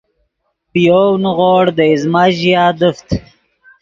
پے 0.71 0.79
یَؤْ 0.85 1.09
نیغوڑ 1.23 1.65
دے 1.77 1.85
ایزمہ 1.91 2.23
ژیا 2.37 2.63
دیفت 2.79 3.07